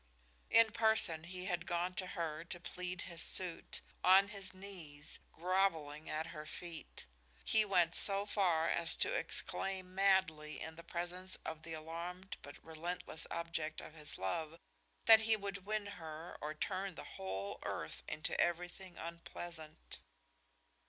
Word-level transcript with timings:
In 0.49 0.71
person 0.71 1.25
he 1.25 1.45
had 1.45 1.67
gone 1.67 1.93
to 1.93 2.07
her 2.17 2.43
to 2.45 2.59
plead 2.59 3.01
his 3.01 3.21
suit, 3.21 3.81
on 4.03 4.29
his 4.29 4.51
knees, 4.51 5.19
grovelling 5.31 6.09
at 6.09 6.33
her 6.33 6.47
feet. 6.47 7.05
He 7.45 7.63
went 7.65 7.93
so 7.93 8.25
far 8.25 8.67
as 8.67 8.95
to 8.95 9.13
exclaim 9.13 9.93
madly 9.93 10.59
in 10.59 10.73
the 10.75 10.83
presence 10.83 11.35
of 11.45 11.61
the 11.61 11.73
alarmed 11.73 12.37
but 12.41 12.57
relentless 12.65 13.27
object 13.29 13.79
of 13.79 13.93
his 13.93 14.17
love 14.17 14.57
that 15.05 15.19
he 15.21 15.35
would 15.35 15.67
win 15.67 15.85
her 15.85 16.35
or 16.41 16.55
turn 16.55 16.95
the 16.95 17.03
whole 17.03 17.59
earth 17.61 18.01
into 18.07 18.35
everything 18.41 18.97
unpleasant. 18.97 19.99